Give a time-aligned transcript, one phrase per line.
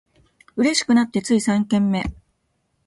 [0.55, 2.03] 嬉しくなってつい三軒目